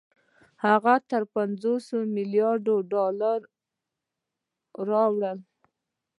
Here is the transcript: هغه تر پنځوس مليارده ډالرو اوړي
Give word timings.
هغه 0.65 0.93
تر 1.09 1.21
پنځوس 1.33 1.85
مليارده 2.15 2.75
ډالرو 2.91 3.47
اوړي 4.79 5.33